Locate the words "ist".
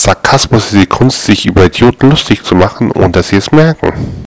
0.72-0.82